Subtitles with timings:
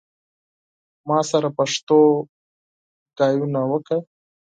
[1.07, 1.99] ما سره پښتو
[3.17, 3.97] خبری اوکړه